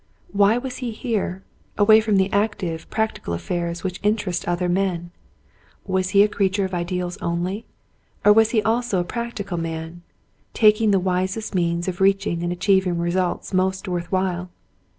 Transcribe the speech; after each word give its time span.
Why 0.31 0.57
was 0.57 0.77
he 0.77 0.89
here, 0.93 1.43
away 1.77 2.01
from 2.01 2.15
the 2.15 2.31
ac 2.33 2.53
tive, 2.57 2.89
practical 2.89 3.35
affairs 3.35 3.83
which 3.83 3.99
interest 4.01 4.47
other 4.47 4.67
men? 4.67 5.11
Was 5.85 6.09
he 6.09 6.23
a 6.23 6.27
creature 6.27 6.65
of 6.65 6.73
ideals 6.73 7.17
only, 7.19 7.65
or 8.25 8.33
was 8.33 8.49
he 8.49 8.63
also 8.63 8.99
a 8.99 9.03
practical 9.03 9.59
man, 9.59 10.01
taking 10.55 10.89
the 10.89 10.97
wisest 10.99 11.53
means 11.53 11.87
of 11.87 12.01
reaching 12.01 12.41
and 12.41 12.51
achieving 12.51 12.97
results 12.97 13.53
most 13.53 13.87
worth 13.87 14.11
while 14.11 14.49